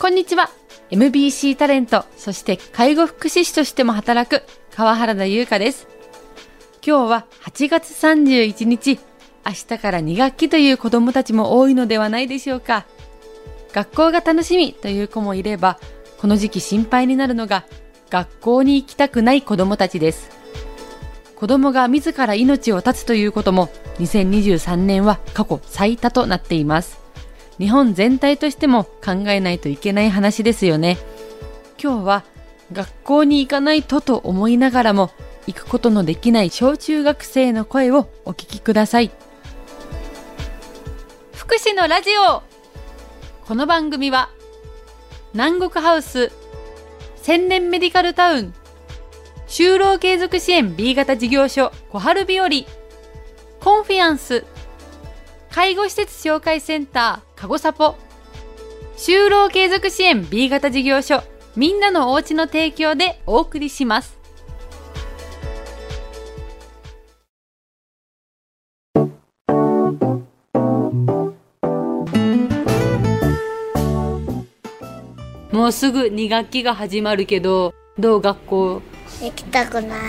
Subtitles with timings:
[0.00, 0.48] こんにちは。
[0.92, 5.88] MBC タレント、そして介護福祉士としても働く川原田優香です。
[6.86, 9.00] 今日は8月31日、
[9.44, 12.86] 明日から2学期という子供たちも多いのではないでしょうか。
[13.72, 15.80] 学校が楽しみという子もいれば、
[16.18, 17.64] この時期心配になるのが
[18.08, 20.30] 学校に行きたくない子供たちです。
[21.34, 23.68] 子供が自ら命を絶つということも
[23.98, 27.07] 2023年は過去最多となっています。
[27.58, 30.98] 日本全体としても考えないといけない話ですよね。
[31.82, 32.24] 今日は
[32.72, 35.10] 学校に行かないとと思いながらも
[35.46, 39.10] 行くことのできない小中学生の声をお聞きください。
[41.34, 42.42] 福祉のラジオ
[43.46, 44.28] この番組は
[45.32, 46.30] 南国ハウス
[47.22, 48.54] 千年メディカルタウン
[49.46, 52.50] 就労継続支援 B 型事業所小春日和
[53.60, 54.44] コンフィアンス
[55.50, 57.94] 介護施設紹介センターかごさぽ
[58.96, 61.22] 就労継続支援 B 型事業所。
[61.54, 64.18] みんなのおうちの提供でお送りします。
[75.52, 78.82] もうすぐ2学期が始まるけどどう学校？
[79.22, 80.00] 行きたくない。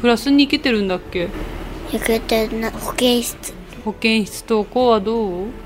[0.00, 1.28] クラスに行けてるんだっけ？
[1.92, 3.52] 行けてな保健室。
[3.84, 5.63] 保健室登校はどう？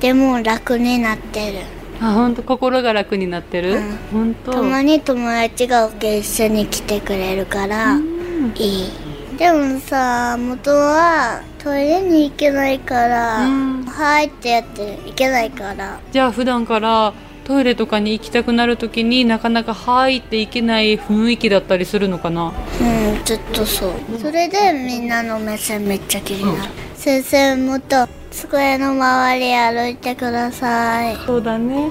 [0.00, 1.58] でも楽になってる。
[2.00, 2.42] あ本当？
[2.42, 4.52] 心が楽になってる、うん、本当？
[4.52, 8.90] たまに友達が保健室に来てくれるからいい。
[9.36, 16.00] でもさ元はトイレに行けないから、うん、はいってやって行けないから。
[16.10, 17.12] じゃあ普段から
[17.44, 22.52] トイレとかに行きたくなる時になかなか入っていけない雰囲気だったりするのかな？
[22.80, 22.84] う
[23.20, 24.18] んずっとそう。
[24.18, 31.16] それでみんなの目線めっちゃ気になる、うん、先生もっと机の周り歩いてください。
[31.26, 31.90] そうだね。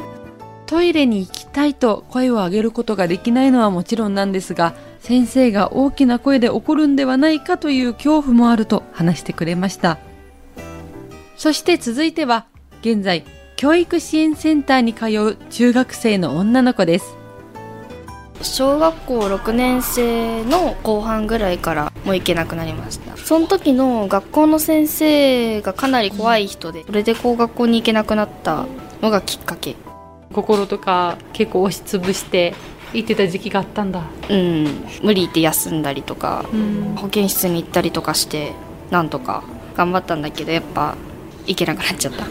[0.66, 9.98] トイレに行きたいと声を上げることができないのはもちろんなんですが先生が大きな声で怒るんではないかという恐怖もあると話してくれました。
[11.38, 12.46] そして続いては
[12.82, 13.26] 現在
[13.56, 17.19] 教育支援センターに通う中学生の女の子です。
[18.42, 23.18] 小学校6年生の後半ぐらいからもう行けなくなりました。
[23.18, 28.66] その時の学校の先生がかなり怖い人でそれでこう学校に行けなくなった
[29.02, 29.76] のがきっかけ。
[30.34, 32.54] 心とか結構押しつぶして
[32.94, 34.04] 行ってた時期があったんだ。
[34.30, 34.66] うん。
[35.04, 38.54] 無理言って休んだりとか、うん、保健室に行ったりとかして
[38.90, 39.44] なんとか
[39.76, 40.96] 頑張ったんだけどやっぱ
[41.46, 42.26] 行けなくなっちゃった。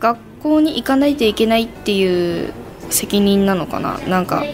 [0.00, 2.52] 学校に行かないといけないっていう
[2.90, 3.98] 責任なのかな。
[4.08, 4.44] なんか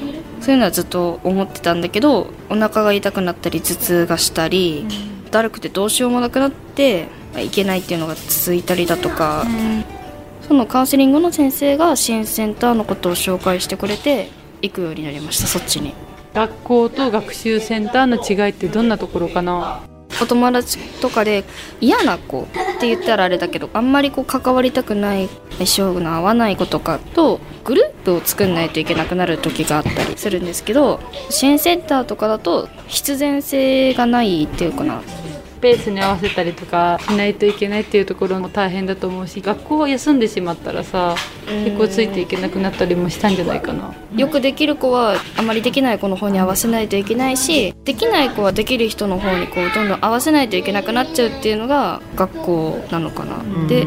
[0.45, 4.87] そういうのはずっと思ってたんだけどお腹が痛くなったり頭痛がしたり、
[5.25, 9.85] うん、だるくてどうしようもなくなっていけないっていうのが続いたりだとか、うん、
[10.47, 14.29] そのカウンセリングの先生が支援センターのことを紹介してくれて
[14.61, 15.95] 行くようになりましたそっちに。
[16.35, 19.81] 学校と学習センターの違いってどんなところかな？
[20.23, 21.45] お友達とかで
[21.81, 22.47] 嫌な子っ
[22.81, 31.01] て言ったらあれだけどあんまりこう関わりたくない相性の合わない子とかとグループを作んないといけなくなる時があったりするんですけど
[31.31, 35.03] 支援センターとかだと必然性がないっていうかな
[35.65, 41.17] ペースに合わせたりとかしないといけないっていうところも大変だと思うし学校を休んでしまったらさ
[41.47, 43.95] 結構ついていけなくなったりもしたんじゃないかな。
[44.15, 49.89] よくできる子はあまりできない子の方に合わせないといけないしできない子はできる人の方にこうどん。
[49.89, 50.05] どん。
[50.05, 53.87] 合わせないといけなくなっちゃうっていうのが学校なのかなで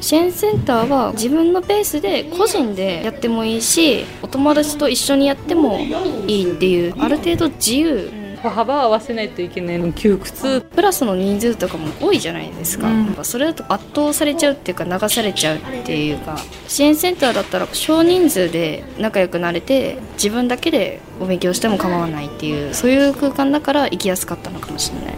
[0.00, 5.78] 支援センターは自分のペースで個人でやってもいいしお友達と一緒にやっても
[6.26, 8.26] いいっていうある程度自由。
[8.42, 10.60] 歩幅を合わせないといけないの窮屈。
[10.60, 25.14] プラスの人数とかも多いじゃないですか、うん、それだと圧倒されちゃうっていうか流されちゃうっていうか支援センターだったら少人数で仲良くなれて自分だけでお勉強しても構わないっていうそういう空間だから行きやすかったのかもしれない。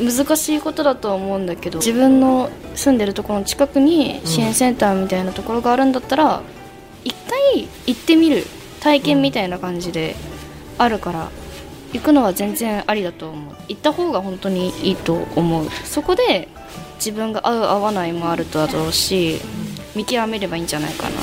[0.00, 6.42] 難しいことだとは思うんだけど自分の住んでるところの近くに支援センターみたいなところがあるんだったら
[7.04, 8.44] 一回行ってみる
[8.80, 10.14] 体験みたいな感じで
[10.78, 11.30] あるから
[11.92, 13.54] 行くのは全然ありだと思う。
[13.68, 15.68] 行った方が本当にいいと思う。
[15.84, 16.48] そこで
[16.96, 19.40] 自分が合う合わないもあるとだろうし
[19.94, 21.16] 見極めればいいんじゃないかな。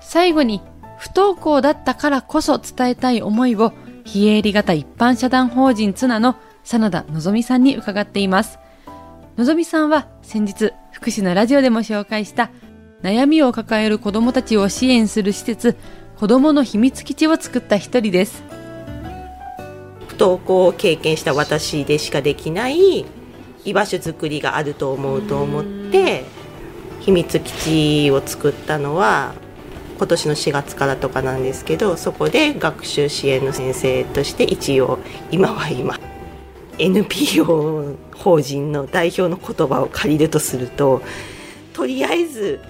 [0.00, 0.60] 最後に
[0.98, 3.72] 不登校だったからこそ伝えたい思いを
[4.04, 8.58] 非営利型一般社団法人ツナの真田のぞみさんに伺っています。
[9.40, 12.50] のぞみさんは先日福祉のラジオでも紹介した
[13.00, 15.78] 悩みを抱える子供たちを支援する施設
[16.18, 18.42] 子供の秘密基地を作った一人です。
[20.08, 23.06] 不登校を経験した私でしかできない
[23.64, 26.24] 居場所づくりがあると思うと思って
[27.00, 29.32] 秘密基地を作ったのは
[29.96, 34.98] 今年の4月からとかなんですけどそこで学習支援の先生として一応
[35.30, 35.98] 今は今
[36.80, 41.02] NPO 法人の代表の言葉を借りるとすると
[41.72, 42.60] とりあえず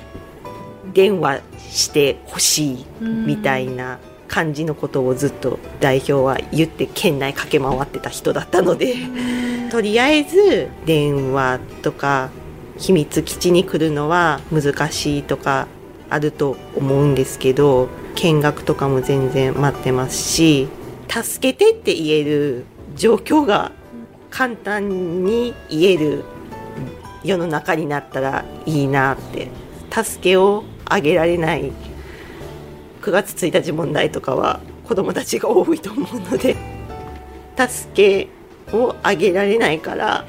[0.93, 3.99] 電話してほしいみたいな
[4.29, 8.95] 感じのことをずっと代表は言って県内駆け回ってた人だったので
[9.71, 12.31] とりあえず電話とか
[12.77, 15.69] 秘密基地に来るのは難しいとか
[16.09, 20.69] あると思うんですけど見学とかも全然待ってますし
[21.09, 22.65] 助けてって言える
[22.97, 23.73] 状況が
[24.31, 26.25] 簡単に言える
[27.23, 29.51] 世の中になったらいいなって
[29.91, 31.73] 助けをあげられない。
[33.03, 36.57] 9月1日問題とかは子どもたちが多いと思うので
[37.57, 40.25] 助けをあげられないから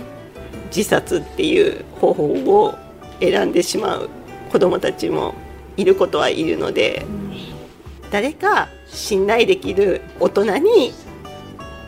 [0.67, 2.25] 自殺っていう方法
[2.63, 2.73] を
[3.19, 4.09] 選んでしまう。
[4.51, 5.33] 子どもたちも
[5.77, 7.05] いることはいるので
[8.11, 10.93] 誰か信頼できる大人に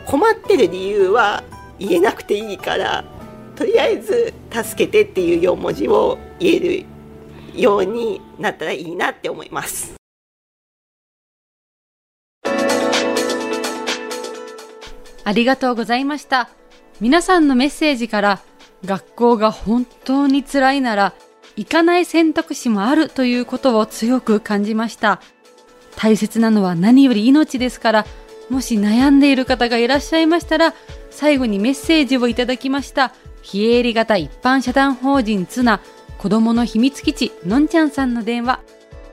[0.06, 1.42] 困ってる理由は
[1.78, 3.04] 言えなくていいから
[3.56, 6.84] とりあえず「助けて」っていう4文字を言える
[7.54, 9.94] ようになったらいいなって思います。
[15.26, 16.50] ありがとうございました。
[17.00, 18.40] 皆さんのメッセージから
[18.84, 21.14] 学校が本当に辛いなら
[21.56, 25.20] 行かない選択肢もあるということを強く感じました。
[25.96, 28.06] 大切なのは何より命ですから、
[28.50, 30.74] もし悩んでいる方がいらっしゃいましたら、
[31.14, 33.14] 最後にメッセージをいただきました。
[33.40, 35.80] 非営利型一般社団法人ツナ
[36.18, 38.60] 子供の秘密基地のんちゃんさんの電話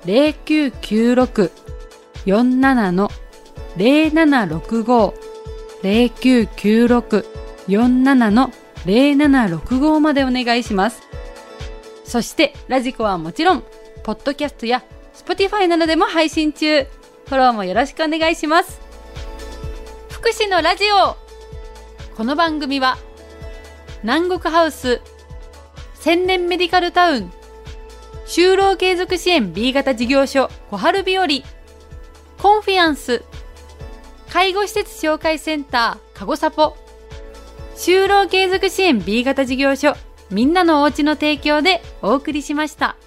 [0.05, 3.11] 0996-47の
[3.77, 5.13] 0765
[5.83, 8.51] 0996-47の
[8.85, 11.01] 0765までお願いします。
[12.03, 13.63] そして、ラジコはもちろん、
[14.03, 14.83] ポッドキャストや
[15.13, 16.83] Spotify などでも配信中。
[16.83, 18.81] フォローもよろしくお願いします。
[20.09, 21.20] 福祉のラジオ
[22.15, 22.97] この番組は、
[24.03, 25.01] 南国ハウス、
[25.95, 27.31] 千年メディカルタウン、
[28.27, 31.27] 就労継続支援 B 型事業所小春日和、
[32.37, 33.23] コンフィアンス、
[34.29, 36.75] 介護施設紹介センター、かごさぽ。
[37.75, 39.93] 就労継続支援 B 型事業所、
[40.29, 42.97] みんなのおうちの提供でお送りしました。